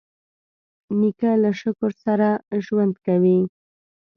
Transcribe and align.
نیکه 0.99 1.31
له 1.43 1.51
شکر 1.61 1.91
سره 2.03 2.29
ژوند 2.65 2.93
کوي. 3.05 3.39